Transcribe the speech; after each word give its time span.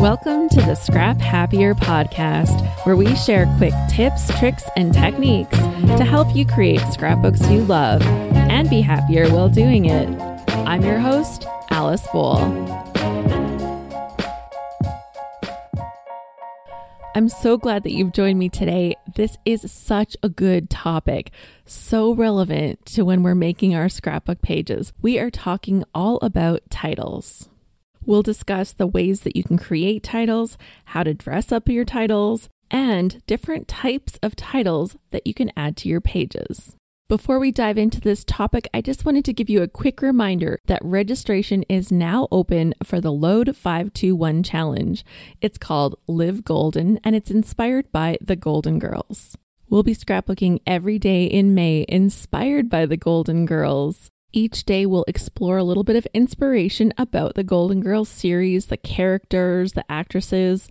Welcome 0.00 0.48
to 0.50 0.60
the 0.60 0.76
Scrap 0.76 1.18
Happier 1.18 1.74
podcast, 1.74 2.64
where 2.86 2.94
we 2.94 3.16
share 3.16 3.52
quick 3.56 3.74
tips, 3.90 4.30
tricks, 4.38 4.62
and 4.76 4.94
techniques 4.94 5.58
to 5.58 6.04
help 6.04 6.32
you 6.36 6.46
create 6.46 6.80
scrapbooks 6.92 7.50
you 7.50 7.62
love 7.62 8.00
and 8.02 8.70
be 8.70 8.80
happier 8.80 9.28
while 9.28 9.48
doing 9.48 9.86
it. 9.86 10.08
I'm 10.50 10.84
your 10.84 11.00
host, 11.00 11.46
Alice 11.70 12.06
Bowl. 12.12 12.36
I'm 17.16 17.28
so 17.28 17.58
glad 17.58 17.82
that 17.82 17.92
you've 17.92 18.12
joined 18.12 18.38
me 18.38 18.48
today. 18.48 18.94
This 19.16 19.36
is 19.44 19.72
such 19.72 20.16
a 20.22 20.28
good 20.28 20.70
topic, 20.70 21.32
so 21.66 22.14
relevant 22.14 22.86
to 22.86 23.02
when 23.02 23.24
we're 23.24 23.34
making 23.34 23.74
our 23.74 23.88
scrapbook 23.88 24.42
pages. 24.42 24.92
We 25.02 25.18
are 25.18 25.32
talking 25.32 25.82
all 25.92 26.18
about 26.22 26.62
titles. 26.70 27.48
We'll 28.08 28.22
discuss 28.22 28.72
the 28.72 28.86
ways 28.86 29.20
that 29.20 29.36
you 29.36 29.44
can 29.44 29.58
create 29.58 30.02
titles, 30.02 30.56
how 30.86 31.02
to 31.02 31.12
dress 31.12 31.52
up 31.52 31.68
your 31.68 31.84
titles, 31.84 32.48
and 32.70 33.22
different 33.26 33.68
types 33.68 34.18
of 34.22 34.34
titles 34.34 34.96
that 35.10 35.26
you 35.26 35.34
can 35.34 35.52
add 35.58 35.76
to 35.76 35.90
your 35.90 36.00
pages. 36.00 36.74
Before 37.10 37.38
we 37.38 37.52
dive 37.52 37.76
into 37.76 38.00
this 38.00 38.24
topic, 38.24 38.66
I 38.72 38.80
just 38.80 39.04
wanted 39.04 39.26
to 39.26 39.34
give 39.34 39.50
you 39.50 39.60
a 39.60 39.68
quick 39.68 40.00
reminder 40.00 40.58
that 40.64 40.82
registration 40.82 41.64
is 41.68 41.92
now 41.92 42.28
open 42.32 42.72
for 42.82 42.98
the 42.98 43.12
Load 43.12 43.54
521 43.54 44.42
Challenge. 44.42 45.04
It's 45.42 45.58
called 45.58 45.98
Live 46.08 46.44
Golden 46.44 46.98
and 47.04 47.14
it's 47.14 47.30
inspired 47.30 47.92
by 47.92 48.16
the 48.22 48.36
Golden 48.36 48.78
Girls. 48.78 49.36
We'll 49.68 49.82
be 49.82 49.94
scrapbooking 49.94 50.60
every 50.66 50.98
day 50.98 51.24
in 51.24 51.54
May, 51.54 51.84
inspired 51.86 52.70
by 52.70 52.86
the 52.86 52.96
Golden 52.96 53.44
Girls. 53.44 54.10
Each 54.32 54.64
day, 54.64 54.84
we'll 54.84 55.06
explore 55.08 55.56
a 55.56 55.64
little 55.64 55.84
bit 55.84 55.96
of 55.96 56.06
inspiration 56.12 56.92
about 56.98 57.34
the 57.34 57.42
Golden 57.42 57.80
Girls 57.80 58.10
series, 58.10 58.66
the 58.66 58.76
characters, 58.76 59.72
the 59.72 59.90
actresses, 59.90 60.68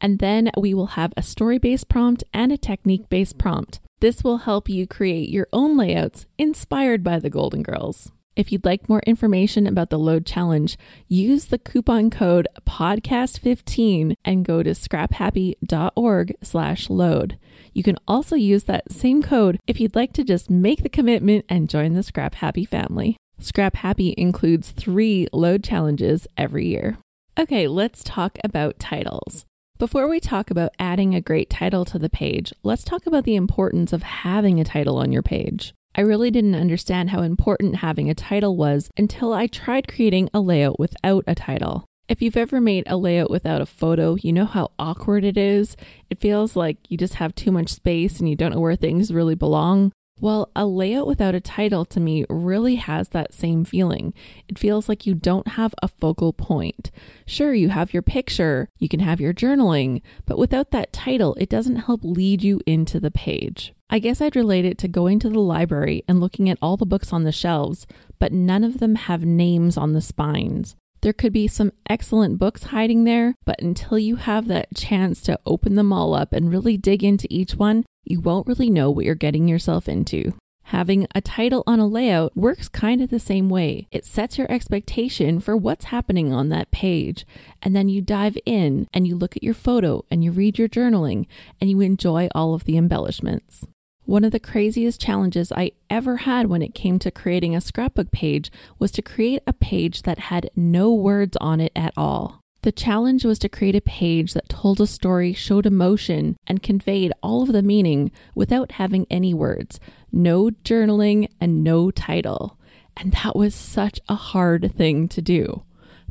and 0.00 0.20
then 0.20 0.50
we 0.56 0.74
will 0.74 0.94
have 0.98 1.12
a 1.16 1.22
story 1.22 1.58
based 1.58 1.88
prompt 1.88 2.22
and 2.32 2.52
a 2.52 2.56
technique 2.56 3.08
based 3.08 3.36
prompt. 3.36 3.80
This 3.98 4.22
will 4.22 4.38
help 4.38 4.68
you 4.68 4.86
create 4.86 5.28
your 5.28 5.48
own 5.52 5.76
layouts 5.76 6.26
inspired 6.38 7.02
by 7.02 7.18
the 7.18 7.30
Golden 7.30 7.64
Girls. 7.64 8.12
If 8.36 8.52
you'd 8.52 8.64
like 8.64 8.88
more 8.88 9.02
information 9.06 9.66
about 9.66 9.90
the 9.90 9.98
load 9.98 10.24
challenge, 10.24 10.78
use 11.08 11.46
the 11.46 11.58
coupon 11.58 12.10
code 12.10 12.46
podcast15 12.64 14.14
and 14.24 14.44
go 14.44 14.62
to 14.62 14.70
scraphappy.org 14.70 16.36
slash 16.40 16.88
load. 16.88 17.38
You 17.72 17.82
can 17.82 17.96
also 18.08 18.36
use 18.36 18.64
that 18.64 18.92
same 18.92 19.22
code 19.22 19.58
if 19.66 19.80
you'd 19.80 19.94
like 19.94 20.12
to 20.14 20.24
just 20.24 20.50
make 20.50 20.82
the 20.82 20.88
commitment 20.88 21.44
and 21.48 21.68
join 21.68 21.92
the 21.92 22.02
Scrap 22.02 22.36
Happy 22.36 22.64
family. 22.64 23.16
Scrap 23.38 23.76
Happy 23.76 24.14
includes 24.18 24.70
three 24.70 25.26
load 25.32 25.64
challenges 25.64 26.26
every 26.36 26.66
year. 26.66 26.98
Okay, 27.38 27.66
let's 27.66 28.02
talk 28.04 28.38
about 28.44 28.78
titles. 28.78 29.44
Before 29.78 30.08
we 30.08 30.20
talk 30.20 30.50
about 30.50 30.74
adding 30.78 31.14
a 31.14 31.22
great 31.22 31.48
title 31.48 31.86
to 31.86 31.98
the 31.98 32.10
page, 32.10 32.52
let's 32.62 32.84
talk 32.84 33.06
about 33.06 33.24
the 33.24 33.36
importance 33.36 33.94
of 33.94 34.02
having 34.02 34.60
a 34.60 34.64
title 34.64 34.98
on 34.98 35.10
your 35.10 35.22
page. 35.22 35.72
I 35.94 36.02
really 36.02 36.30
didn't 36.30 36.54
understand 36.54 37.10
how 37.10 37.22
important 37.22 37.76
having 37.76 38.10
a 38.10 38.14
title 38.14 38.56
was 38.56 38.90
until 38.96 39.32
I 39.32 39.46
tried 39.46 39.88
creating 39.88 40.28
a 40.34 40.40
layout 40.40 40.78
without 40.78 41.24
a 41.26 41.34
title. 41.34 41.86
If 42.10 42.20
you've 42.20 42.36
ever 42.36 42.60
made 42.60 42.82
a 42.88 42.96
layout 42.96 43.30
without 43.30 43.60
a 43.60 43.66
photo, 43.66 44.16
you 44.16 44.32
know 44.32 44.44
how 44.44 44.72
awkward 44.80 45.22
it 45.22 45.38
is. 45.38 45.76
It 46.10 46.18
feels 46.18 46.56
like 46.56 46.78
you 46.88 46.98
just 46.98 47.14
have 47.14 47.36
too 47.36 47.52
much 47.52 47.68
space 47.68 48.18
and 48.18 48.28
you 48.28 48.34
don't 48.34 48.52
know 48.52 48.58
where 48.58 48.74
things 48.74 49.14
really 49.14 49.36
belong. 49.36 49.92
Well, 50.18 50.50
a 50.56 50.66
layout 50.66 51.06
without 51.06 51.36
a 51.36 51.40
title 51.40 51.84
to 51.84 52.00
me 52.00 52.26
really 52.28 52.74
has 52.74 53.10
that 53.10 53.32
same 53.32 53.64
feeling. 53.64 54.12
It 54.48 54.58
feels 54.58 54.88
like 54.88 55.06
you 55.06 55.14
don't 55.14 55.46
have 55.50 55.72
a 55.84 55.86
focal 55.86 56.32
point. 56.32 56.90
Sure, 57.26 57.54
you 57.54 57.68
have 57.68 57.94
your 57.94 58.02
picture, 58.02 58.68
you 58.80 58.88
can 58.88 58.98
have 58.98 59.20
your 59.20 59.32
journaling, 59.32 60.02
but 60.26 60.36
without 60.36 60.72
that 60.72 60.92
title, 60.92 61.36
it 61.36 61.48
doesn't 61.48 61.76
help 61.76 62.00
lead 62.02 62.42
you 62.42 62.60
into 62.66 62.98
the 62.98 63.12
page. 63.12 63.72
I 63.88 64.00
guess 64.00 64.20
I'd 64.20 64.34
relate 64.34 64.64
it 64.64 64.78
to 64.78 64.88
going 64.88 65.20
to 65.20 65.30
the 65.30 65.38
library 65.38 66.02
and 66.08 66.18
looking 66.18 66.50
at 66.50 66.58
all 66.60 66.76
the 66.76 66.84
books 66.84 67.12
on 67.12 67.22
the 67.22 67.30
shelves, 67.30 67.86
but 68.18 68.32
none 68.32 68.64
of 68.64 68.80
them 68.80 68.96
have 68.96 69.24
names 69.24 69.76
on 69.76 69.92
the 69.92 70.00
spines. 70.00 70.74
There 71.02 71.12
could 71.14 71.32
be 71.32 71.48
some 71.48 71.72
excellent 71.88 72.38
books 72.38 72.64
hiding 72.64 73.04
there, 73.04 73.34
but 73.46 73.60
until 73.62 73.98
you 73.98 74.16
have 74.16 74.48
that 74.48 74.74
chance 74.74 75.22
to 75.22 75.38
open 75.46 75.74
them 75.74 75.92
all 75.92 76.14
up 76.14 76.32
and 76.32 76.50
really 76.50 76.76
dig 76.76 77.02
into 77.02 77.26
each 77.30 77.54
one, 77.54 77.84
you 78.04 78.20
won't 78.20 78.46
really 78.46 78.68
know 78.68 78.90
what 78.90 79.06
you're 79.06 79.14
getting 79.14 79.48
yourself 79.48 79.88
into. 79.88 80.34
Having 80.64 81.08
a 81.14 81.20
title 81.20 81.64
on 81.66 81.80
a 81.80 81.86
layout 81.86 82.36
works 82.36 82.68
kind 82.68 83.00
of 83.00 83.10
the 83.10 83.18
same 83.18 83.48
way. 83.48 83.88
It 83.90 84.04
sets 84.04 84.38
your 84.38 84.50
expectation 84.52 85.40
for 85.40 85.56
what's 85.56 85.86
happening 85.86 86.32
on 86.32 86.48
that 86.50 86.70
page. 86.70 87.26
And 87.60 87.74
then 87.74 87.88
you 87.88 88.02
dive 88.02 88.38
in 88.46 88.86
and 88.92 89.06
you 89.06 89.16
look 89.16 89.36
at 89.36 89.42
your 89.42 89.54
photo 89.54 90.04
and 90.10 90.22
you 90.22 90.30
read 90.30 90.58
your 90.58 90.68
journaling 90.68 91.26
and 91.60 91.70
you 91.70 91.80
enjoy 91.80 92.28
all 92.34 92.54
of 92.54 92.64
the 92.64 92.76
embellishments. 92.76 93.66
One 94.10 94.24
of 94.24 94.32
the 94.32 94.40
craziest 94.40 95.00
challenges 95.00 95.52
I 95.52 95.70
ever 95.88 96.16
had 96.16 96.48
when 96.48 96.62
it 96.62 96.74
came 96.74 96.98
to 96.98 97.12
creating 97.12 97.54
a 97.54 97.60
scrapbook 97.60 98.10
page 98.10 98.50
was 98.76 98.90
to 98.90 99.02
create 99.02 99.40
a 99.46 99.52
page 99.52 100.02
that 100.02 100.18
had 100.18 100.50
no 100.56 100.92
words 100.92 101.36
on 101.40 101.60
it 101.60 101.70
at 101.76 101.94
all. 101.96 102.40
The 102.62 102.72
challenge 102.72 103.24
was 103.24 103.38
to 103.38 103.48
create 103.48 103.76
a 103.76 103.80
page 103.80 104.32
that 104.32 104.48
told 104.48 104.80
a 104.80 104.88
story, 104.88 105.32
showed 105.32 105.64
emotion, 105.64 106.36
and 106.48 106.60
conveyed 106.60 107.12
all 107.22 107.44
of 107.44 107.52
the 107.52 107.62
meaning 107.62 108.10
without 108.34 108.72
having 108.72 109.06
any 109.10 109.32
words, 109.32 109.78
no 110.10 110.50
journaling, 110.64 111.28
and 111.40 111.62
no 111.62 111.92
title. 111.92 112.58
And 112.96 113.12
that 113.12 113.36
was 113.36 113.54
such 113.54 114.00
a 114.08 114.16
hard 114.16 114.74
thing 114.74 115.06
to 115.06 115.22
do. 115.22 115.62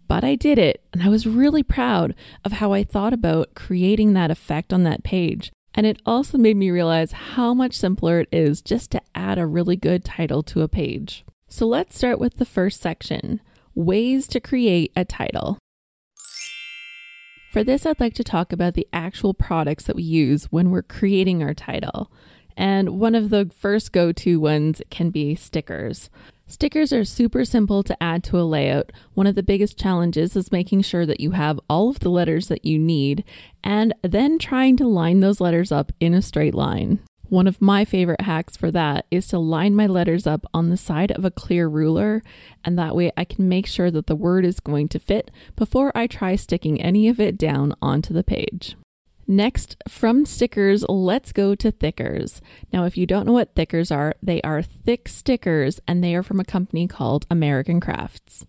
But 0.08 0.24
I 0.24 0.36
did 0.36 0.58
it, 0.58 0.86
and 0.94 1.04
I 1.04 1.09
was 1.09 1.28
really 1.28 1.64
proud 1.64 2.16
of 2.46 2.54
how 2.54 2.72
I 2.72 2.86
thought 2.86 3.12
about 3.12 3.56
creating 3.56 4.14
that 4.14 4.32
effect 4.32 4.72
on 4.72 4.84
that 4.84 5.04
page. 5.04 5.52
And 5.74 5.85
it 5.85 6.02
also 6.06 6.38
made 6.38 6.57
me 6.57 6.72
realize 6.72 7.12
how 7.12 7.53
much 7.53 7.74
simpler 7.74 8.22
it 8.22 8.30
is 8.31 8.62
just 8.62 8.91
to 8.91 9.02
add 9.13 9.38
a 9.38 9.46
really 9.46 9.75
good 9.75 10.03
title 10.03 10.44
to 10.44 10.62
a 10.62 10.68
page. 10.68 11.24
So 11.47 11.66
let's 11.66 11.97
start 11.97 12.19
with 12.19 12.38
the 12.38 12.46
first 12.46 12.81
section 12.81 13.41
ways 13.75 14.28
to 14.28 14.40
create 14.40 14.91
a 14.96 15.06
title. 15.06 15.58
For 17.52 17.63
this, 17.63 17.85
I'd 17.85 18.00
like 18.00 18.13
to 18.16 18.24
talk 18.24 18.52
about 18.53 18.75
the 18.75 18.88
actual 18.94 19.34
products 19.34 19.85
that 19.85 19.96
we 19.96 20.03
use 20.03 20.46
when 20.52 20.69
we're 20.69 20.84
creating 20.84 21.41
our 21.41 21.53
title. 21.53 22.12
And 22.56 23.00
one 23.00 23.16
of 23.16 23.29
the 23.29 23.50
first 23.56 23.91
go 23.91 24.12
to 24.12 24.40
ones 24.40 24.81
can 24.90 25.09
be 25.09 25.34
stickers. 25.34 26.09
Stickers 26.46 26.91
are 26.91 27.06
super 27.06 27.46
simple 27.46 27.84
to 27.84 28.03
add 28.03 28.24
to 28.25 28.40
a 28.40 28.41
layout. 28.41 28.91
One 29.13 29.28
of 29.28 29.35
the 29.35 29.44
biggest 29.44 29.79
challenges 29.79 30.35
is 30.35 30.52
making 30.52 30.81
sure 30.81 31.06
that 31.06 31.19
you 31.19 31.31
have 31.31 31.59
all 31.69 31.90
of 31.90 32.00
the 32.00 32.09
letters 32.09 32.47
that 32.50 32.66
you 32.66 32.78
need 32.78 33.24
and 33.64 33.94
then 34.02 34.40
trying 34.40 34.78
to 34.78 34.88
line 34.88 35.20
those 35.20 35.42
letters 35.42 35.72
up 35.72 35.92
in 36.00 36.14
a 36.14 36.22
straight 36.22 36.56
line. 36.56 37.00
One 37.30 37.47
of 37.47 37.62
my 37.62 37.86
favorite 37.86 38.22
hacks 38.22 38.58
for 38.58 38.72
that 38.72 39.06
is 39.12 39.28
to 39.28 39.38
line 39.38 39.75
my 39.75 39.86
letters 39.86 40.25
up 40.25 40.47
on 40.52 40.70
the 40.70 40.78
side 40.78 41.12
of 41.12 41.24
a 41.24 41.30
clear 41.30 41.68
ruler, 41.68 42.24
and 42.66 42.78
that 42.78 42.96
way 42.96 43.12
I 43.16 43.24
can 43.24 43.47
make 43.47 43.68
sure 43.68 43.92
that 43.92 44.08
the 44.08 44.16
word 44.16 44.46
is 44.46 44.59
going 44.59 44.88
to 44.90 45.00
fit 45.00 45.30
before 45.56 45.96
I 45.96 46.08
try 46.08 46.36
sticking 46.36 46.81
any 46.81 47.08
of 47.08 47.20
it 47.20 47.38
down 47.38 47.75
onto 47.84 48.16
the 48.16 48.24
page. 48.24 48.75
Next, 49.28 49.76
from 49.88 50.26
stickers, 50.26 50.84
let's 50.90 51.31
go 51.31 51.53
to 51.53 51.70
thickers. 51.70 52.41
Now, 52.74 52.86
if 52.86 52.97
you 52.97 53.06
don't 53.06 53.28
know 53.28 53.34
what 53.34 53.53
thickers 53.53 53.91
are, 53.91 54.16
they 54.24 54.41
are 54.41 54.64
thick 54.64 55.08
stickers 55.08 55.80
and 55.88 56.03
they 56.03 56.16
are 56.16 56.24
from 56.24 56.40
a 56.40 56.46
company 56.46 56.88
called 56.88 57.28
American 57.30 57.80
Crafts. 57.80 58.47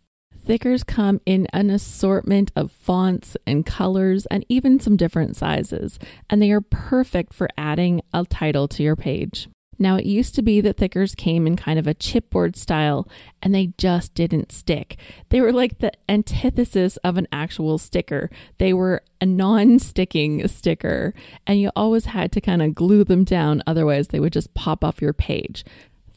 Thickers 0.51 0.83
come 0.83 1.21
in 1.27 1.47
an 1.53 1.71
assortment 1.71 2.51
of 2.57 2.73
fonts 2.73 3.37
and 3.47 3.65
colors 3.65 4.27
and 4.33 4.45
even 4.49 4.81
some 4.81 4.97
different 4.97 5.37
sizes, 5.37 5.97
and 6.29 6.43
they 6.43 6.51
are 6.51 6.61
perfect 6.61 7.33
for 7.33 7.49
adding 7.57 8.03
a 8.13 8.25
title 8.25 8.67
to 8.67 8.83
your 8.83 8.97
page. 8.97 9.49
Now, 9.79 9.95
it 9.95 10.07
used 10.07 10.35
to 10.35 10.43
be 10.43 10.61
that 10.61 10.77
thickers 10.77 11.15
came 11.15 11.47
in 11.47 11.55
kind 11.55 11.79
of 11.79 11.87
a 11.87 11.95
chipboard 11.95 12.57
style 12.57 13.09
and 13.41 13.55
they 13.55 13.73
just 13.79 14.13
didn't 14.13 14.51
stick. 14.51 14.97
They 15.29 15.41
were 15.41 15.53
like 15.53 15.79
the 15.79 15.93
antithesis 16.09 16.97
of 16.99 17.17
an 17.17 17.29
actual 17.31 17.79
sticker. 17.79 18.29
They 18.59 18.73
were 18.73 19.05
a 19.21 19.27
non 19.27 19.79
sticking 19.79 20.47
sticker, 20.49 21.15
and 21.47 21.61
you 21.61 21.71
always 21.77 22.07
had 22.07 22.33
to 22.33 22.41
kind 22.41 22.61
of 22.61 22.75
glue 22.75 23.05
them 23.05 23.23
down, 23.23 23.63
otherwise, 23.69 24.09
they 24.09 24.19
would 24.19 24.33
just 24.33 24.53
pop 24.55 24.83
off 24.83 25.01
your 25.01 25.13
page. 25.13 25.65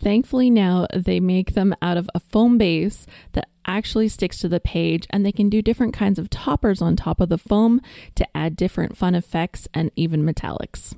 Thankfully, 0.04 0.50
now 0.50 0.86
they 0.94 1.22
make 1.22 1.54
them 1.54 1.74
out 1.82 1.96
of 1.96 2.10
a 2.14 2.20
foam 2.20 2.58
base 2.58 3.08
that 3.32 3.48
actually 3.66 4.10
sticks 4.10 4.38
to 4.40 4.50
the 4.50 4.60
page, 4.60 5.08
and 5.10 5.26
they 5.26 5.32
can 5.32 5.50
do 5.50 5.62
different 5.62 5.94
kinds 5.94 6.20
of 6.20 6.30
toppers 6.30 6.82
on 6.82 6.98
top 6.98 7.22
of 7.22 7.30
the 7.30 7.38
foam 7.38 7.82
to 8.16 8.28
add 8.36 8.58
different 8.58 8.98
fun 8.98 9.16
effects 9.16 9.66
and 9.74 9.92
even 9.96 10.26
metallics. 10.26 10.94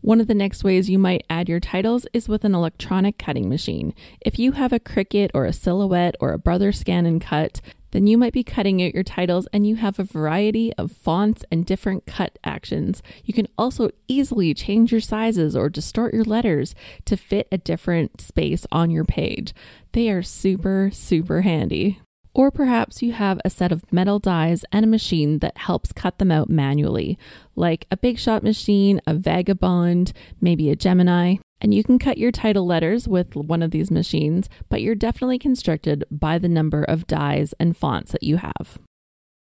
One 0.00 0.20
of 0.20 0.26
the 0.26 0.34
next 0.34 0.64
ways 0.64 0.90
you 0.90 0.98
might 0.98 1.24
add 1.30 1.48
your 1.48 1.60
titles 1.60 2.06
is 2.12 2.28
with 2.28 2.44
an 2.44 2.56
electronic 2.56 3.18
cutting 3.18 3.48
machine. 3.48 3.94
If 4.20 4.36
you 4.36 4.52
have 4.52 4.72
a 4.72 4.80
Cricut 4.80 5.30
or 5.32 5.46
a 5.46 5.52
Silhouette 5.52 6.16
or 6.18 6.32
a 6.32 6.38
Brother 6.38 6.72
Scan 6.72 7.06
and 7.06 7.20
Cut, 7.20 7.60
then 7.94 8.08
you 8.08 8.18
might 8.18 8.32
be 8.32 8.42
cutting 8.42 8.82
out 8.82 8.92
your 8.92 9.04
titles 9.04 9.46
and 9.52 9.68
you 9.68 9.76
have 9.76 10.00
a 10.00 10.04
variety 10.04 10.72
of 10.74 10.90
fonts 10.90 11.44
and 11.52 11.64
different 11.64 12.06
cut 12.06 12.40
actions. 12.42 13.04
You 13.24 13.32
can 13.32 13.46
also 13.56 13.90
easily 14.08 14.52
change 14.52 14.90
your 14.90 15.00
sizes 15.00 15.54
or 15.54 15.68
distort 15.68 16.12
your 16.12 16.24
letters 16.24 16.74
to 17.04 17.16
fit 17.16 17.46
a 17.52 17.56
different 17.56 18.20
space 18.20 18.66
on 18.72 18.90
your 18.90 19.04
page. 19.04 19.54
They 19.92 20.10
are 20.10 20.22
super, 20.22 20.90
super 20.92 21.42
handy. 21.42 22.00
Or 22.34 22.50
perhaps 22.50 23.00
you 23.00 23.12
have 23.12 23.40
a 23.44 23.50
set 23.50 23.70
of 23.70 23.92
metal 23.92 24.18
dies 24.18 24.64
and 24.72 24.84
a 24.84 24.88
machine 24.88 25.38
that 25.38 25.56
helps 25.56 25.92
cut 25.92 26.18
them 26.18 26.32
out 26.32 26.50
manually, 26.50 27.16
like 27.54 27.86
a 27.92 27.96
Big 27.96 28.18
Shot 28.18 28.42
machine, 28.42 29.00
a 29.06 29.14
Vagabond, 29.14 30.12
maybe 30.40 30.68
a 30.68 30.74
Gemini. 30.74 31.36
And 31.64 31.72
you 31.72 31.82
can 31.82 31.98
cut 31.98 32.18
your 32.18 32.30
title 32.30 32.66
letters 32.66 33.08
with 33.08 33.34
one 33.34 33.62
of 33.62 33.70
these 33.70 33.90
machines, 33.90 34.50
but 34.68 34.82
you're 34.82 34.94
definitely 34.94 35.38
constricted 35.38 36.04
by 36.10 36.36
the 36.36 36.46
number 36.46 36.84
of 36.84 37.06
dies 37.06 37.54
and 37.58 37.74
fonts 37.74 38.12
that 38.12 38.22
you 38.22 38.36
have. 38.36 38.78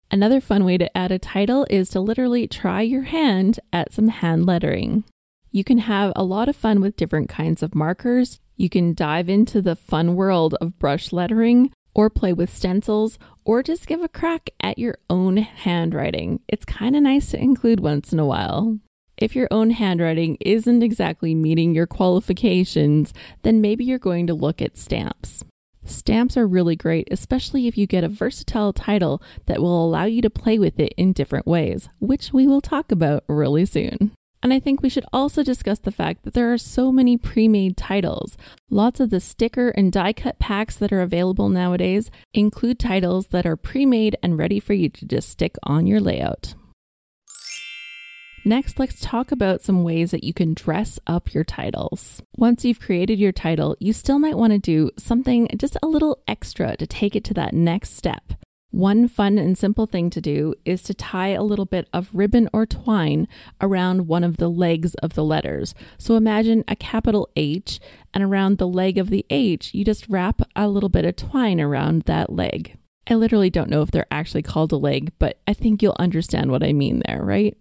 Another 0.09 0.39
fun 0.39 0.63
way 0.63 0.77
to 0.77 0.97
add 0.97 1.11
a 1.11 1.19
title 1.19 1.67
is 1.69 1.89
to 1.89 1.99
literally 1.99 2.47
try 2.47 2.81
your 2.81 3.01
hand 3.01 3.59
at 3.73 3.91
some 3.91 4.07
hand 4.07 4.45
lettering. 4.45 5.03
You 5.51 5.65
can 5.65 5.79
have 5.79 6.13
a 6.15 6.23
lot 6.23 6.47
of 6.47 6.55
fun 6.55 6.79
with 6.79 6.95
different 6.95 7.27
kinds 7.27 7.61
of 7.61 7.75
markers. 7.75 8.39
You 8.55 8.69
can 8.69 8.93
dive 8.93 9.27
into 9.27 9.61
the 9.61 9.75
fun 9.75 10.15
world 10.15 10.55
of 10.61 10.79
brush 10.79 11.11
lettering, 11.11 11.73
or 11.93 12.09
play 12.09 12.31
with 12.31 12.49
stencils, 12.49 13.19
or 13.43 13.61
just 13.61 13.85
give 13.85 14.01
a 14.01 14.07
crack 14.07 14.49
at 14.61 14.79
your 14.79 14.97
own 15.09 15.35
handwriting. 15.35 16.39
It's 16.47 16.63
kind 16.63 16.95
of 16.95 17.03
nice 17.03 17.31
to 17.31 17.37
include 17.37 17.81
once 17.81 18.13
in 18.13 18.19
a 18.19 18.25
while. 18.25 18.79
If 19.23 19.37
your 19.37 19.47
own 19.51 19.69
handwriting 19.69 20.35
isn't 20.41 20.83
exactly 20.83 21.33
meeting 21.33 21.73
your 21.73 21.87
qualifications, 21.87 23.13
then 23.43 23.61
maybe 23.61 23.85
you're 23.85 23.97
going 23.97 24.27
to 24.27 24.33
look 24.33 24.61
at 24.61 24.77
stamps. 24.77 25.45
Stamps 25.85 26.35
are 26.35 26.45
really 26.45 26.75
great, 26.75 27.07
especially 27.09 27.65
if 27.65 27.77
you 27.77 27.87
get 27.87 28.03
a 28.03 28.09
versatile 28.09 28.73
title 28.73 29.23
that 29.45 29.61
will 29.61 29.85
allow 29.85 30.03
you 30.03 30.21
to 30.21 30.29
play 30.29 30.59
with 30.59 30.77
it 30.77 30.93
in 30.97 31.13
different 31.13 31.47
ways, 31.47 31.87
which 31.99 32.33
we 32.33 32.45
will 32.45 32.59
talk 32.59 32.91
about 32.91 33.23
really 33.29 33.65
soon. 33.65 34.11
And 34.41 34.51
I 34.51 34.59
think 34.59 34.81
we 34.81 34.89
should 34.89 35.05
also 35.13 35.41
discuss 35.41 35.79
the 35.79 35.89
fact 35.89 36.23
that 36.23 36.33
there 36.33 36.51
are 36.51 36.57
so 36.57 36.91
many 36.91 37.15
pre 37.15 37.47
made 37.47 37.77
titles. 37.77 38.35
Lots 38.69 38.99
of 38.99 39.09
the 39.09 39.21
sticker 39.21 39.69
and 39.69 39.89
die 39.89 40.11
cut 40.11 40.37
packs 40.37 40.75
that 40.75 40.91
are 40.91 41.01
available 41.01 41.47
nowadays 41.47 42.11
include 42.33 42.77
titles 42.77 43.27
that 43.27 43.45
are 43.45 43.55
pre 43.55 43.85
made 43.85 44.17
and 44.21 44.37
ready 44.37 44.59
for 44.59 44.73
you 44.73 44.89
to 44.89 45.05
just 45.05 45.29
stick 45.29 45.55
on 45.63 45.87
your 45.87 46.01
layout. 46.01 46.55
Next, 48.45 48.77
let's 48.77 48.99
talk 48.99 49.31
about 49.31 49.61
some 49.61 49.83
ways 49.83 50.11
that 50.11 50.25
you 50.25 50.33
can 50.33 50.53
dress 50.53 50.99
up 51.07 51.33
your 51.33 51.45
titles. 51.45 52.21
Once 52.35 52.65
you've 52.65 52.81
created 52.81 53.17
your 53.17 53.31
title, 53.31 53.77
you 53.79 53.93
still 53.93 54.19
might 54.19 54.37
want 54.37 54.51
to 54.51 54.59
do 54.59 54.91
something 54.97 55.47
just 55.55 55.77
a 55.81 55.87
little 55.87 56.21
extra 56.27 56.75
to 56.75 56.85
take 56.85 57.15
it 57.15 57.23
to 57.23 57.33
that 57.35 57.53
next 57.53 57.95
step. 57.95 58.33
One 58.71 59.07
fun 59.07 59.37
and 59.37 59.57
simple 59.57 59.85
thing 59.85 60.09
to 60.09 60.19
do 60.19 60.55
is 60.65 60.83
to 60.83 60.93
tie 60.93 61.29
a 61.29 61.43
little 61.43 61.65
bit 61.65 61.87
of 61.93 62.09
ribbon 62.11 62.49
or 62.51 62.65
twine 62.65 63.29
around 63.61 64.07
one 64.07 64.25
of 64.25 64.35
the 64.37 64.49
legs 64.49 64.93
of 64.95 65.13
the 65.13 65.23
letters. 65.23 65.73
So 65.97 66.15
imagine 66.15 66.65
a 66.67 66.75
capital 66.75 67.29
H, 67.37 67.79
and 68.13 68.25
around 68.25 68.57
the 68.57 68.67
leg 68.67 68.97
of 68.97 69.09
the 69.09 69.25
H, 69.29 69.73
you 69.73 69.85
just 69.85 70.09
wrap 70.09 70.41
a 70.53 70.67
little 70.67 70.89
bit 70.89 71.05
of 71.05 71.15
twine 71.15 71.61
around 71.61 72.01
that 72.03 72.33
leg. 72.33 72.77
I 73.07 73.13
literally 73.13 73.49
don't 73.49 73.69
know 73.69 73.83
if 73.83 73.91
they're 73.91 74.05
actually 74.11 74.41
called 74.41 74.73
a 74.73 74.77
leg, 74.77 75.13
but 75.17 75.39
I 75.47 75.53
think 75.53 75.81
you'll 75.81 75.95
understand 75.97 76.51
what 76.51 76.63
I 76.63 76.73
mean 76.73 77.03
there, 77.05 77.23
right? 77.23 77.55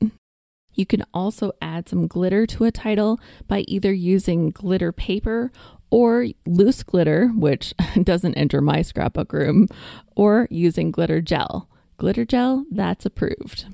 You 0.75 0.87
can 0.87 1.05
also 1.13 1.53
add 1.61 1.89
some 1.89 2.07
glitter 2.07 2.47
to 2.47 2.65
a 2.65 2.71
title 2.71 3.21
by 3.47 3.65
either 3.69 3.93
using 3.93 4.51
glitter 4.51 4.93
paper 4.93 5.53
or 5.91 6.27
loose 6.47 6.83
glitter, 6.83 7.29
which 7.29 7.75
doesn't 8.03 8.35
enter 8.35 8.61
my 8.61 8.83
scrapbook 8.83 9.33
room, 9.33 9.69
or 10.17 10.49
using 10.51 10.91
glitter 10.91 11.21
gel. 11.21 11.69
Glitter 11.99 12.25
gel, 12.25 12.65
that's 12.71 13.05
approved. 13.05 13.67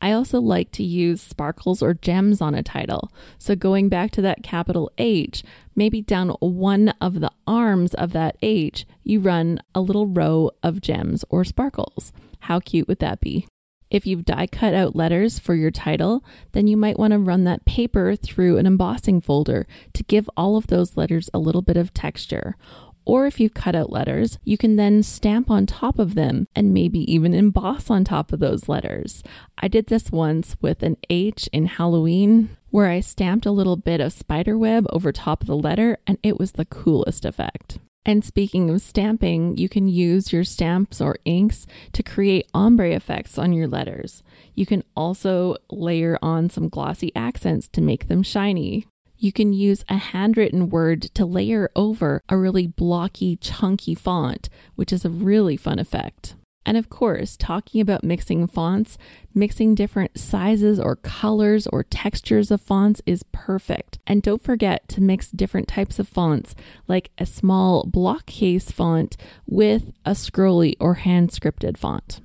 I 0.00 0.12
also 0.12 0.38
like 0.38 0.70
to 0.72 0.84
use 0.84 1.22
sparkles 1.22 1.82
or 1.82 1.94
gems 1.94 2.40
on 2.40 2.54
a 2.54 2.62
title. 2.62 3.10
So, 3.38 3.56
going 3.56 3.88
back 3.88 4.10
to 4.12 4.22
that 4.22 4.42
capital 4.42 4.90
H, 4.98 5.42
maybe 5.74 6.02
down 6.02 6.28
one 6.40 6.90
of 7.00 7.20
the 7.20 7.30
arms 7.46 7.94
of 7.94 8.12
that 8.12 8.36
H, 8.42 8.86
you 9.02 9.20
run 9.20 9.60
a 9.74 9.80
little 9.80 10.06
row 10.06 10.50
of 10.62 10.82
gems 10.82 11.24
or 11.30 11.42
sparkles. 11.42 12.12
How 12.40 12.60
cute 12.60 12.86
would 12.86 12.98
that 12.98 13.20
be? 13.20 13.46
If 13.94 14.08
you've 14.08 14.24
die 14.24 14.48
cut 14.48 14.74
out 14.74 14.96
letters 14.96 15.38
for 15.38 15.54
your 15.54 15.70
title, 15.70 16.24
then 16.50 16.66
you 16.66 16.76
might 16.76 16.98
want 16.98 17.12
to 17.12 17.18
run 17.20 17.44
that 17.44 17.64
paper 17.64 18.16
through 18.16 18.58
an 18.58 18.66
embossing 18.66 19.20
folder 19.20 19.68
to 19.92 20.02
give 20.02 20.28
all 20.36 20.56
of 20.56 20.66
those 20.66 20.96
letters 20.96 21.30
a 21.32 21.38
little 21.38 21.62
bit 21.62 21.76
of 21.76 21.94
texture. 21.94 22.56
Or 23.04 23.24
if 23.28 23.38
you've 23.38 23.54
cut 23.54 23.76
out 23.76 23.92
letters, 23.92 24.40
you 24.42 24.58
can 24.58 24.74
then 24.74 25.04
stamp 25.04 25.48
on 25.48 25.64
top 25.64 26.00
of 26.00 26.16
them 26.16 26.48
and 26.56 26.74
maybe 26.74 27.08
even 27.12 27.34
emboss 27.34 27.88
on 27.88 28.02
top 28.02 28.32
of 28.32 28.40
those 28.40 28.68
letters. 28.68 29.22
I 29.58 29.68
did 29.68 29.86
this 29.86 30.10
once 30.10 30.56
with 30.60 30.82
an 30.82 30.96
H 31.08 31.48
in 31.52 31.66
Halloween 31.66 32.56
where 32.70 32.88
I 32.90 32.98
stamped 32.98 33.46
a 33.46 33.52
little 33.52 33.76
bit 33.76 34.00
of 34.00 34.12
spiderweb 34.12 34.86
over 34.90 35.12
top 35.12 35.40
of 35.40 35.46
the 35.46 35.56
letter 35.56 35.98
and 36.04 36.18
it 36.24 36.36
was 36.36 36.52
the 36.52 36.64
coolest 36.64 37.24
effect. 37.24 37.78
And 38.06 38.22
speaking 38.22 38.68
of 38.68 38.82
stamping, 38.82 39.56
you 39.56 39.68
can 39.68 39.88
use 39.88 40.32
your 40.32 40.44
stamps 40.44 41.00
or 41.00 41.16
inks 41.24 41.66
to 41.92 42.02
create 42.02 42.50
ombre 42.52 42.90
effects 42.90 43.38
on 43.38 43.54
your 43.54 43.66
letters. 43.66 44.22
You 44.54 44.66
can 44.66 44.84
also 44.94 45.56
layer 45.70 46.18
on 46.20 46.50
some 46.50 46.68
glossy 46.68 47.12
accents 47.16 47.66
to 47.68 47.80
make 47.80 48.08
them 48.08 48.22
shiny. 48.22 48.86
You 49.16 49.32
can 49.32 49.54
use 49.54 49.84
a 49.88 49.96
handwritten 49.96 50.68
word 50.68 51.02
to 51.14 51.24
layer 51.24 51.70
over 51.74 52.20
a 52.28 52.36
really 52.36 52.66
blocky, 52.66 53.36
chunky 53.36 53.94
font, 53.94 54.50
which 54.74 54.92
is 54.92 55.06
a 55.06 55.10
really 55.10 55.56
fun 55.56 55.78
effect. 55.78 56.34
And 56.66 56.76
of 56.76 56.88
course, 56.88 57.36
talking 57.36 57.80
about 57.80 58.04
mixing 58.04 58.46
fonts, 58.46 58.96
mixing 59.34 59.74
different 59.74 60.18
sizes 60.18 60.80
or 60.80 60.96
colors 60.96 61.66
or 61.66 61.82
textures 61.82 62.50
of 62.50 62.60
fonts 62.60 63.02
is 63.04 63.24
perfect. 63.32 63.98
And 64.06 64.22
don't 64.22 64.42
forget 64.42 64.88
to 64.88 65.02
mix 65.02 65.30
different 65.30 65.68
types 65.68 65.98
of 65.98 66.08
fonts, 66.08 66.54
like 66.88 67.10
a 67.18 67.26
small 67.26 67.84
block 67.84 68.26
case 68.26 68.70
font 68.70 69.16
with 69.46 69.92
a 70.06 70.12
scrolly 70.12 70.74
or 70.80 70.94
hand 70.94 71.30
scripted 71.30 71.76
font. 71.76 72.20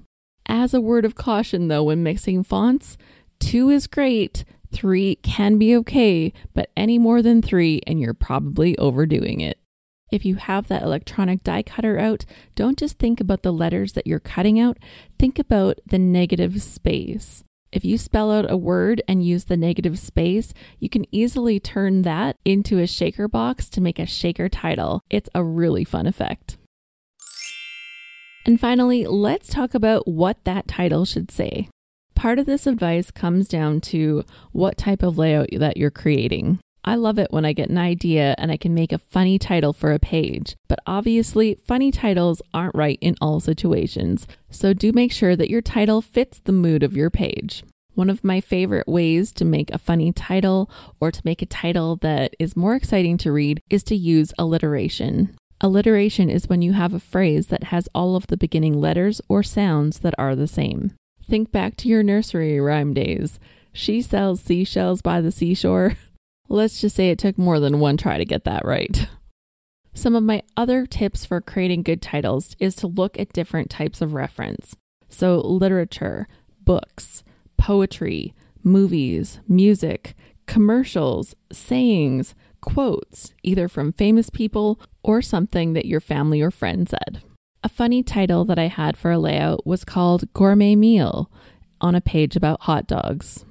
As 0.45 0.73
a 0.73 0.81
word 0.81 1.05
of 1.05 1.15
caution, 1.15 1.67
though, 1.67 1.83
when 1.83 2.01
mixing 2.01 2.43
fonts, 2.43 2.97
two 3.39 3.69
is 3.69 3.87
great, 3.87 4.45
three 4.71 5.15
can 5.17 5.57
be 5.57 5.75
okay, 5.75 6.33
but 6.53 6.71
any 6.77 6.97
more 6.97 7.21
than 7.21 7.41
three, 7.41 7.81
and 7.85 7.99
you're 7.99 8.13
probably 8.13 8.77
overdoing 8.77 9.41
it. 9.41 9.59
If 10.11 10.25
you 10.25 10.35
have 10.35 10.67
that 10.67 10.81
electronic 10.81 11.43
die 11.43 11.61
cutter 11.61 11.99
out, 11.99 12.25
don't 12.55 12.77
just 12.77 12.97
think 12.97 13.21
about 13.21 13.43
the 13.43 13.53
letters 13.53 13.93
that 13.93 14.07
you're 14.07 14.19
cutting 14.19 14.59
out, 14.59 14.77
think 15.19 15.37
about 15.37 15.79
the 15.85 15.99
negative 15.99 16.61
space. 16.63 17.43
If 17.71 17.85
you 17.85 17.99
spell 17.99 18.31
out 18.31 18.49
a 18.49 18.57
word 18.57 19.03
and 19.07 19.23
use 19.23 19.43
the 19.43 19.57
negative 19.57 19.99
space, 19.99 20.53
you 20.79 20.89
can 20.89 21.05
easily 21.13 21.59
turn 21.59 22.01
that 22.01 22.37
into 22.43 22.79
a 22.79 22.87
shaker 22.87 23.27
box 23.27 23.69
to 23.69 23.81
make 23.81 23.99
a 23.99 24.07
shaker 24.07 24.49
title. 24.49 25.03
It's 25.11 25.29
a 25.35 25.43
really 25.43 25.83
fun 25.83 26.07
effect. 26.07 26.57
And 28.45 28.59
finally, 28.59 29.05
let's 29.05 29.49
talk 29.49 29.75
about 29.75 30.07
what 30.07 30.43
that 30.45 30.67
title 30.67 31.05
should 31.05 31.29
say. 31.29 31.69
Part 32.15 32.39
of 32.39 32.47
this 32.47 32.65
advice 32.65 33.11
comes 33.11 33.47
down 33.47 33.81
to 33.81 34.25
what 34.51 34.77
type 34.77 35.03
of 35.03 35.19
layout 35.19 35.49
that 35.53 35.77
you're 35.77 35.91
creating. 35.91 36.59
I 36.89 36.95
love 36.95 37.19
it 37.19 37.31
when 37.31 37.45
I 37.45 37.53
get 37.53 37.69
an 37.69 37.77
idea 37.77 38.33
and 38.39 38.51
I 38.51 38.57
can 38.57 38.73
make 38.73 38.91
a 38.91 38.97
funny 38.97 39.37
title 39.37 39.73
for 39.73 39.91
a 39.91 39.99
page, 39.99 40.55
but 40.67 40.79
obviously, 40.87 41.53
funny 41.53 41.91
titles 41.91 42.41
aren't 42.51 42.73
right 42.73 42.97
in 42.99 43.15
all 43.21 43.39
situations, 43.39 44.25
so 44.49 44.73
do 44.73 44.91
make 44.91 45.11
sure 45.11 45.35
that 45.35 45.51
your 45.51 45.61
title 45.61 46.01
fits 46.01 46.39
the 46.39 46.51
mood 46.51 46.81
of 46.81 46.97
your 46.97 47.11
page. 47.11 47.63
One 47.93 48.09
of 48.09 48.23
my 48.23 48.41
favorite 48.41 48.87
ways 48.87 49.31
to 49.33 49.45
make 49.45 49.69
a 49.69 49.77
funny 49.77 50.11
title 50.11 50.67
or 50.99 51.11
to 51.11 51.21
make 51.23 51.43
a 51.43 51.45
title 51.45 51.97
that 51.97 52.33
is 52.39 52.57
more 52.57 52.73
exciting 52.73 53.19
to 53.19 53.31
read 53.31 53.61
is 53.69 53.83
to 53.83 53.95
use 53.95 54.33
alliteration. 54.39 55.35
Alliteration 55.61 56.27
is 56.27 56.49
when 56.49 56.63
you 56.63 56.73
have 56.73 56.95
a 56.95 56.99
phrase 56.99 57.49
that 57.49 57.65
has 57.65 57.87
all 57.93 58.15
of 58.15 58.25
the 58.25 58.37
beginning 58.37 58.81
letters 58.81 59.21
or 59.29 59.43
sounds 59.43 59.99
that 59.99 60.15
are 60.17 60.35
the 60.35 60.47
same. 60.47 60.93
Think 61.29 61.51
back 61.51 61.77
to 61.77 61.87
your 61.87 62.01
nursery 62.01 62.59
rhyme 62.59 62.95
days. 62.95 63.39
She 63.71 64.01
sells 64.01 64.41
seashells 64.41 65.03
by 65.03 65.21
the 65.21 65.31
seashore. 65.31 65.95
Let's 66.51 66.81
just 66.81 66.95
say 66.95 67.11
it 67.11 67.19
took 67.19 67.37
more 67.37 67.59
than 67.59 67.79
one 67.79 67.95
try 67.95 68.17
to 68.17 68.25
get 68.25 68.43
that 68.45 68.65
right. 68.65 69.07
Some 69.93 70.15
of 70.15 70.23
my 70.23 70.41
other 70.57 70.87
tips 70.87 71.23
for 71.23 71.41
creating 71.41 71.83
good 71.83 72.01
titles 72.01 72.55
is 72.57 72.75
to 72.77 72.87
look 72.87 73.19
at 73.19 73.33
different 73.33 73.69
types 73.69 74.01
of 74.01 74.15
reference. 74.15 74.75
So, 75.09 75.41
literature, 75.41 76.27
books, 76.61 77.23
poetry, 77.57 78.33
movies, 78.63 79.39
music, 79.47 80.15
commercials, 80.47 81.35
sayings, 81.51 82.33
quotes, 82.61 83.33
either 83.43 83.67
from 83.67 83.93
famous 83.93 84.31
people 84.31 84.79
or 85.03 85.21
something 85.21 85.73
that 85.73 85.85
your 85.85 85.99
family 85.99 86.41
or 86.41 86.49
friend 86.49 86.89
said. 86.89 87.21
A 87.63 87.69
funny 87.69 88.01
title 88.01 88.43
that 88.45 88.57
I 88.57 88.67
had 88.67 88.97
for 88.97 89.11
a 89.11 89.19
layout 89.19 89.67
was 89.67 89.85
called 89.85 90.33
Gourmet 90.33 90.75
Meal 90.75 91.29
on 91.79 91.93
a 91.93 92.01
page 92.01 92.35
about 92.35 92.61
hot 92.61 92.87
dogs 92.87 93.45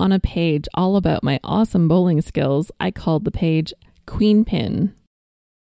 on 0.00 0.12
a 0.12 0.18
page 0.18 0.66
all 0.74 0.96
about 0.96 1.22
my 1.22 1.38
awesome 1.44 1.86
bowling 1.86 2.20
skills, 2.22 2.72
I 2.80 2.90
called 2.90 3.24
the 3.24 3.30
page 3.30 3.72
Queen 4.06 4.44
Pin. 4.44 4.94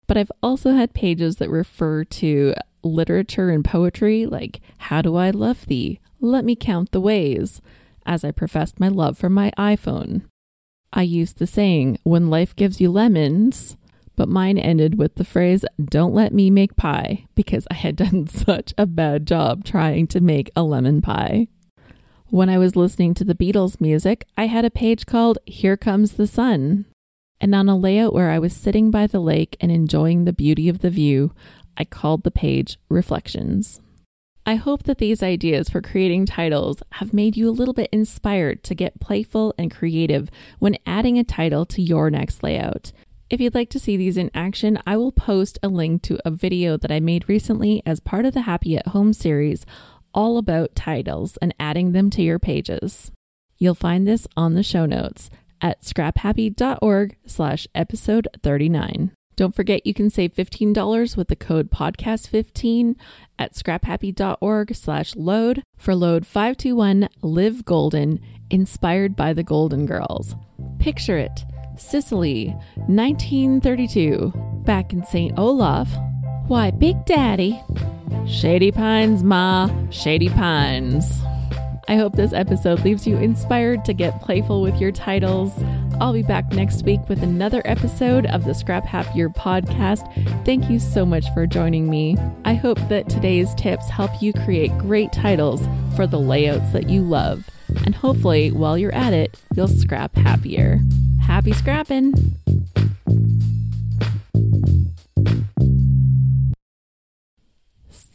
But 0.07 0.17
I've 0.17 0.33
also 0.43 0.73
had 0.73 0.95
pages 0.95 1.37
that 1.37 1.51
refer 1.51 2.05
to 2.05 2.55
literature 2.83 3.51
and 3.51 3.65
poetry, 3.65 4.27
like 4.27 4.61
How 4.79 5.03
Do 5.03 5.17
I 5.17 5.31
Love 5.31 5.67
Thee? 5.67 6.01
Let 6.21 6.45
Me 6.45 6.57
Count 6.57 6.93
the 6.93 7.01
Ways, 7.01 7.61
as 8.07 8.25
I 8.25 8.31
professed 8.31 8.81
my 8.81 8.89
love 8.89 9.19
for 9.19 9.29
my 9.29 9.53
iPhone. 9.59 10.23
I 10.93 11.03
used 11.03 11.39
the 11.39 11.47
saying, 11.47 11.99
When 12.03 12.31
life 12.31 12.57
gives 12.57 12.81
you 12.81 12.91
lemons, 12.91 13.77
but 14.17 14.29
mine 14.29 14.59
ended 14.59 14.99
with 14.99 15.17
the 15.17 15.25
phrase, 15.25 15.65
Don't 15.83 16.15
let 16.15 16.33
me 16.33 16.51
make 16.51 16.77
pie, 16.77 17.27
because 17.35 17.67
I 17.71 17.75
had 17.75 17.97
done 17.97 18.27
such 18.29 18.73
a 18.79 18.87
bad 18.87 19.27
job 19.27 19.65
trying 19.65 20.07
to 20.09 20.21
make 20.21 20.51
a 20.57 20.63
lemon 20.63 21.03
pie. 21.03 21.49
When 22.31 22.51
I 22.51 22.59
was 22.59 22.77
listening 22.77 23.15
to 23.15 23.25
the 23.25 23.35
Beatles 23.35 23.81
music, 23.81 24.27
I 24.37 24.49
had 24.49 24.67
a 24.67 24.71
page 24.71 25.07
called 25.07 25.39
Here 25.47 25.79
Comes 25.79 26.13
the 26.13 26.27
Sun. 26.27 26.85
And 27.41 27.55
on 27.55 27.71
a 27.71 27.77
layout 27.77 28.13
where 28.13 28.29
I 28.31 28.39
was 28.39 28.53
sitting 28.53 28.91
by 28.91 29.07
the 29.07 29.19
lake 29.19 29.57
and 29.63 29.73
enjoying 29.73 30.25
the 30.25 30.35
beauty 30.35 30.69
of 30.69 30.81
the 30.81 30.91
view, 30.91 31.33
I 31.79 31.87
called 31.87 32.25
the 32.25 32.31
page 32.31 32.77
Reflections. 32.91 33.81
I 34.45 34.57
hope 34.57 34.83
that 34.83 34.99
these 34.99 35.23
ideas 35.23 35.71
for 35.71 35.81
creating 35.81 36.27
titles 36.27 36.83
have 36.93 37.15
made 37.15 37.35
you 37.35 37.49
a 37.49 37.51
little 37.51 37.73
bit 37.73 37.89
inspired 37.93 38.63
to 38.65 38.75
get 38.75 39.01
playful 39.01 39.55
and 39.57 39.71
creative 39.71 40.31
when 40.59 40.77
adding 40.85 41.19
a 41.19 41.25
title 41.25 41.65
to 41.65 41.81
your 41.81 42.11
next 42.11 42.43
layout. 42.43 42.93
If 43.31 43.41
you'd 43.41 43.55
like 43.55 43.71
to 43.71 43.79
see 43.79 43.97
these 43.97 44.19
in 44.19 44.31
action, 44.35 44.79
I 44.87 44.99
will 44.99 45.13
post 45.13 45.59
a 45.63 45.69
link 45.69 46.03
to 46.03 46.19
a 46.27 46.31
video 46.31 46.77
that 46.77 46.93
I 46.93 47.01
made 47.01 47.27
recently 47.27 47.83
as 47.87 48.01
part 48.01 48.27
of 48.27 48.35
the 48.35 48.43
Happy 48.43 48.77
at 48.77 48.89
Home 48.89 49.15
series, 49.15 49.65
all 50.15 50.39
about 50.39 50.75
titles 50.75 51.37
and 51.39 51.55
adding 51.59 51.93
them 51.93 52.11
to 52.11 52.23
your 52.23 52.39
pages. 52.39 53.11
You'll 53.59 53.75
find 53.75 54.07
this 54.07 54.27
on 54.37 54.55
the 54.55 54.63
show 54.63 54.87
notes 54.87 55.31
at 55.61 55.83
scraphappy.org 55.83 57.17
slash 57.27 57.67
episode 57.75 58.29
39. 58.43 59.13
Don't 59.39 59.55
forget 59.55 59.87
you 59.87 59.95
can 59.95 60.11
save 60.11 60.35
$15 60.35 61.17
with 61.17 61.29
the 61.29 61.37
code 61.37 61.71
podcast15 61.71 62.97
at 63.39 63.55
scraphappy.org 63.55 64.75
slash 64.75 65.15
load 65.15 65.63
for 65.77 65.95
load 65.95 66.27
521 66.27 67.09
live 67.23 67.65
golden 67.65 68.21
inspired 68.51 69.15
by 69.15 69.33
the 69.33 69.45
golden 69.45 69.87
girls 69.87 70.35
picture 70.79 71.19
it 71.19 71.45
sicily 71.77 72.49
1932 72.87 74.33
back 74.65 74.93
in 74.93 75.05
st 75.05 75.39
olaf 75.39 75.89
why 76.47 76.71
big 76.71 77.05
daddy 77.05 77.61
shady 78.29 78.71
pines 78.71 79.23
ma 79.23 79.71
shady 79.91 80.29
pines 80.29 81.23
I 81.89 81.97
hope 81.97 82.15
this 82.15 82.35
episode 82.35 82.85
leaves 82.85 83.07
you 83.07 83.17
inspired 83.17 83.87
to 83.87 83.95
get 83.95 84.21
playful 84.21 84.61
with 84.61 84.79
your 84.79 84.93
titles. 84.93 85.55
I'll 86.03 86.13
be 86.13 86.23
back 86.23 86.53
next 86.53 86.83
week 86.83 87.01
with 87.09 87.23
another 87.23 87.63
episode 87.65 88.27
of 88.27 88.45
the 88.45 88.53
Scrap 88.53 88.85
Happier 88.85 89.31
podcast. 89.31 90.05
Thank 90.45 90.69
you 90.69 90.81
so 90.81 91.07
much 91.07 91.25
for 91.33 91.47
joining 91.47 91.89
me. 91.89 92.19
I 92.45 92.53
hope 92.53 92.79
that 92.91 93.09
today's 93.09 93.55
tips 93.55 93.89
help 93.89 94.21
you 94.21 94.35
create 94.35 94.77
great 94.77 95.15
titles 95.15 95.67
for 95.97 96.07
the 96.07 96.21
layouts 96.21 96.73
that 96.73 96.91
you 96.91 97.01
love. 97.01 97.49
And 97.87 97.95
hopefully, 97.95 98.51
while 98.51 98.77
you're 98.77 98.95
at 98.95 99.15
it, 99.15 99.41
you'll 99.55 99.67
scrap 99.67 100.15
happier. 100.15 100.81
Happy 101.23 101.55
scrapping! 101.55 102.13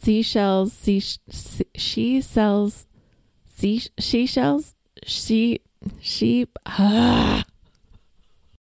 Seashells, 0.04 0.72
sea, 0.74 1.00
she 1.74 2.20
sells 2.20 2.86
sea, 3.46 3.80
seashells, 3.98 4.74
She 5.06 5.60
sheep. 6.00 6.58
Ah. 6.66 7.44